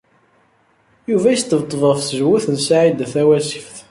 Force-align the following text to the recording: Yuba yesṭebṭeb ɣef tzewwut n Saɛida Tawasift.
Yuba 1.09 1.27
yesṭebṭeb 1.33 1.81
ɣef 1.89 1.99
tzewwut 2.01 2.45
n 2.49 2.55
Saɛida 2.67 3.05
Tawasift. 3.13 3.75